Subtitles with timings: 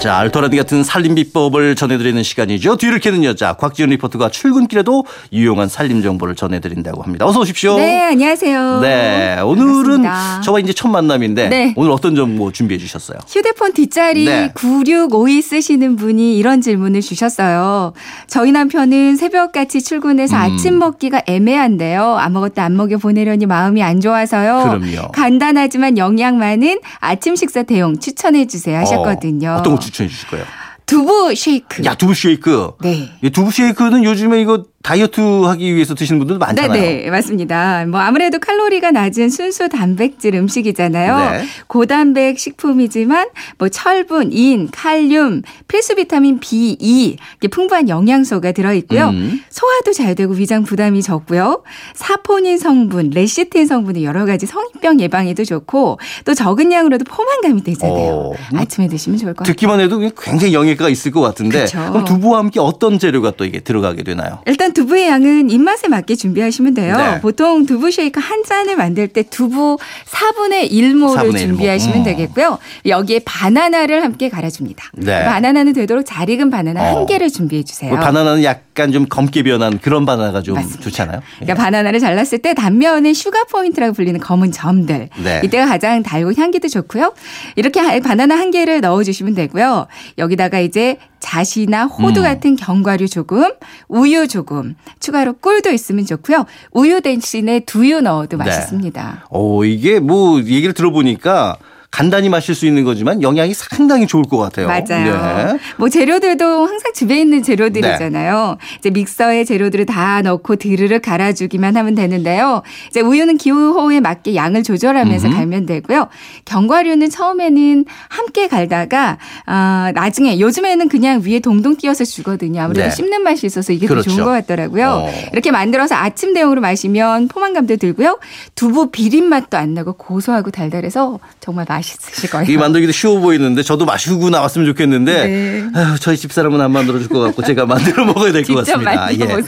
[0.00, 2.78] 자, 알토라디 같은 살림 비법을 전해드리는 시간이죠.
[2.78, 7.26] 뒤를 캐는 여자 곽지연 리포터가 출근길에도 유용한 살림 정보를 전해드린다고 합니다.
[7.26, 7.76] 어서 오십시오.
[7.76, 8.80] 네, 안녕하세요.
[8.80, 10.40] 네, 오늘은 반갑습니다.
[10.40, 11.74] 저와 이제 첫 만남인데 네.
[11.76, 13.18] 오늘 어떤 정보 준비해 주셨어요?
[13.28, 14.50] 휴대폰 뒷자리 네.
[14.54, 17.92] 9652 쓰시는 분이 이런 질문을 주셨어요.
[18.26, 20.40] 저희 남편은 새벽같이 출근해서 음.
[20.40, 22.16] 아침 먹기가 애매한데요.
[22.18, 24.62] 아무것도 안 먹여 보내려니 마음이 안 좋아서요.
[24.80, 25.08] 그럼요.
[25.12, 29.50] 간단하지만 영양 많은 아침 식사 대용 추천해 주세요 하셨거든요.
[29.50, 30.46] 어, 어떤 거 추천해 주실 거예요?
[30.86, 31.84] 두부 쉐이크.
[31.84, 32.72] 야, 두부 쉐이크.
[32.82, 33.12] 네.
[33.22, 36.72] 이 두부 쉐이크는 요즘에 이거 다이어트 하기 위해서 드시는 분들도 많잖아요.
[36.72, 37.84] 네네 맞습니다.
[37.86, 41.32] 뭐 아무래도 칼로리가 낮은 순수 단백질 음식이잖아요.
[41.32, 41.44] 네.
[41.66, 49.10] 고단백 식품이지만 뭐 철분, 인, 칼륨, 필수 비타민 B2 이게 풍부한 영양소가 들어 있고요.
[49.10, 49.42] 음.
[49.50, 51.62] 소화도 잘 되고 위장 부담이 적고요.
[51.94, 58.12] 사포닌 성분, 레시틴 성분의 여러 가지 성인병 예방에도 좋고 또 적은 양으로도 포만감이 되잖아요.
[58.12, 58.32] 어.
[58.54, 59.52] 아침에 드시면 좋을 것 같아요.
[59.52, 61.78] 듣기만 해도 굉장히 영양가가 있을 것 같은데 그쵸.
[61.92, 64.40] 그럼 두부와 함께 어떤 재료가 또 이게 들어가게 되나요?
[64.46, 66.96] 일단 두부의 양은 입맛에 맞게 준비하시면 돼요.
[66.96, 67.20] 네.
[67.20, 71.38] 보통 두부 쉐이크 한 잔을 만들 때 두부 4분의 1모를 4분의 1모.
[71.38, 72.04] 준비하시면 음.
[72.04, 72.58] 되겠고요.
[72.86, 74.90] 여기에 바나나를 함께 갈아줍니다.
[74.94, 75.24] 네.
[75.24, 76.96] 바나나는 되도록 잘 익은 바나나 어.
[76.98, 77.90] 한 개를 준비해 주세요.
[77.90, 80.80] 뭐 바나나는 약간 좀 검게 변한 그런 바나나가 좀 맞습니다.
[80.82, 81.20] 좋잖아요.
[81.38, 85.08] 그러니까 바나나를 잘랐을 때 단면에 sugar point라고 불리는 검은 점들.
[85.22, 85.40] 네.
[85.44, 87.12] 이때가 가장 달고 향기도 좋고요.
[87.56, 89.86] 이렇게 하- 바나나 한 개를 넣어주시면 되고요.
[90.18, 92.24] 여기다가 이제 잣이나 호두 음.
[92.24, 93.44] 같은 견과류 조금,
[93.88, 94.59] 우유 조금,
[95.00, 96.46] 추가로 꿀도 있으면 좋고요.
[96.72, 98.44] 우유 대신에 두유 넣어도 네.
[98.44, 99.26] 맛있습니다.
[99.30, 101.56] 오, 이게 뭐 얘기를 들어보니까
[101.90, 104.68] 간단히 마실 수 있는 거지만 영양이 상당히 좋을 것 같아요.
[104.68, 105.52] 맞아요.
[105.52, 105.58] 네.
[105.76, 108.58] 뭐 재료들도 항상 집에 있는 재료들이잖아요.
[108.78, 112.62] 이제 믹서에 재료들을 다 넣고 드르륵 갈아주기만 하면 되는데요.
[112.88, 115.36] 이제 우유는 기호에 맞게 양을 조절하면서 음흠.
[115.36, 116.08] 갈면 되고요.
[116.44, 122.62] 견과류는 처음에는 함께 갈다가 아, 나중에 요즘에는 그냥 위에 동동 띄어서 주거든요.
[122.62, 122.94] 아무래도 네.
[122.94, 124.10] 씹는 맛이 있어서 이게 그렇죠.
[124.10, 124.88] 더 좋은 것 같더라고요.
[125.08, 125.12] 어.
[125.32, 128.20] 이렇게 만들어서 아침 대용으로 마시면 포만감도 들고요.
[128.54, 132.44] 두부 비린 맛도 안 나고 고소하고 달달해서 정말 맛 있으실 거예요.
[132.44, 135.64] 이게 만들기도 쉬워 보이는데 저도 마시고 나왔으면 좋겠는데 네.
[135.74, 139.12] 아휴, 저희 집사람은 안 만들어 줄 것 같고 제가 만들어 먹어야 될 것 같습니다.
[139.12, 139.18] 예.
[139.18, 139.42] 만들어.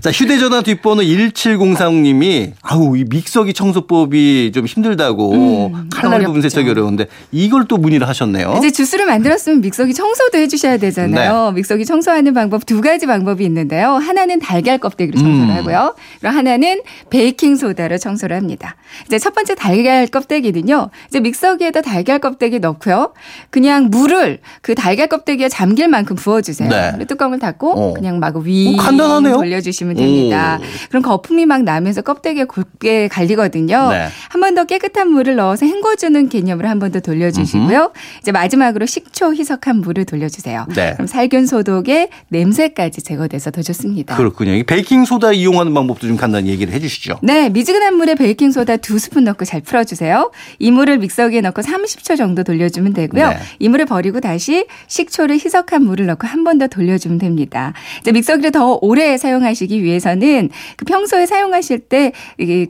[0.00, 6.42] 자 휴대전화 뒷번호 1703님이 아우 이 믹서기 청소법이 좀 힘들다고 음, 칼날 부분.
[6.42, 8.56] 세척이 어려운데 이걸 또 문의를 하셨네요.
[8.58, 11.50] 이제 주스를 만들었으면 믹서기 청소도 해주셔야 되잖아요.
[11.50, 11.52] 네.
[11.54, 13.92] 믹서기 청소하는 방법 두 가지 방법이 있는데요.
[13.92, 15.56] 하나는 달걀 껍데기로 청소를 음.
[15.56, 15.94] 하고요.
[16.20, 18.76] 그리고 하나는 베이킹 소다로 청소를 합니다.
[19.06, 20.90] 이제 첫 번째 달걀 껍데기는요.
[21.08, 23.12] 이제 믹서기에 다 달걀 껍데기 넣고요.
[23.50, 26.68] 그냥 물을 그 달걀 껍데기에 잠길 만큼 부어주세요.
[26.68, 27.04] 네.
[27.06, 27.94] 뚜껑을 닫고 어.
[27.94, 29.36] 그냥 마구 위 어, 간단하네요.
[29.36, 30.58] 돌려주시면 됩니다.
[30.60, 30.64] 오.
[30.88, 33.88] 그럼 거품이 막 나면서 껍데기가 곱게 갈리거든요.
[33.90, 34.06] 네.
[34.28, 37.92] 한번 더 깨끗한 물을 넣어서 헹궈주는 개념으로 한 번 더 돌려주시고요.
[38.20, 40.66] 이제 마지막으로 식초 희석한 물을 돌려주세요.
[40.76, 40.92] 네.
[40.92, 44.16] 그럼 살균 소독에 냄새까지 제거돼서 더 좋습니다.
[44.16, 44.52] 그렇군요.
[44.52, 47.18] 이 베이킹 소다 이용하는 방법도 좀 간단히 얘기를 해주시죠.
[47.22, 50.30] 네, 미지근한 물에 베이킹 소다 두 스푼 넣고 잘 풀어주세요.
[50.58, 53.28] 이 물을 믹서기에 넣고 30초 정도 돌려주면 되고요.
[53.28, 53.36] 네.
[53.58, 57.72] 이 물을 버리고 다시 식초를 희석한 물을 넣고 한 번 더 돌려주면 됩니다.
[58.00, 62.12] 이제 믹서기를 더 오래 사용하시기 위해서는 그 평소에 사용하실 때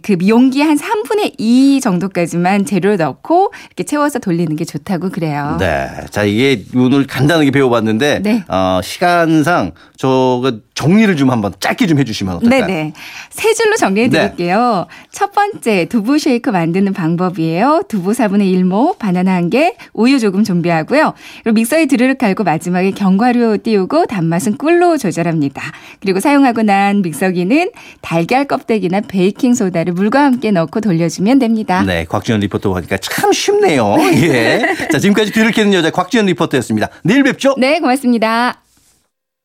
[0.02, 5.56] 그 용기 한 3분의 2 정도까지만 재료를 넣고 이렇게 채워서 돌리는 게 좋다고 그래요.
[5.58, 5.88] 네.
[6.10, 8.44] 자, 이게 오늘 간단하게 배워봤는데, 네.
[8.48, 12.66] 어, 시간상 저거 정리를 좀 한번 짧게 좀 해주시면 어떨까요?
[12.66, 12.92] 네네.
[13.30, 14.86] 세 줄로 정리해 드릴게요.
[15.12, 17.82] 첫 번째, 두부 쉐이크 만드는 방법이에요.
[17.88, 21.14] 두부 4분의 1모, 바나나 한 개, 우유 조금 준비하고요.
[21.42, 25.62] 그리고 믹서에 드르륵 갈고 마지막에 견과류 띄우고 단맛은 꿀로 조절합니다.
[26.00, 31.82] 그리고 사용하고 난 믹서기는 달걀 껍데기나 베이킹 소다를 물과 함께 넣고 돌려주면 됩니다.
[31.82, 33.96] 네, 곽지연 리포터 하니까 참 쉽네요.
[34.14, 34.60] 예.
[34.90, 36.88] 자, 지금까지 뒤를 캐는 여자 곽지연 리포터였습니다.
[37.02, 37.54] 내일 뵙죠.
[37.58, 38.63] 네, 고맙습니다.